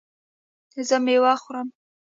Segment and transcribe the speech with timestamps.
[0.87, 1.67] زه میوه خورم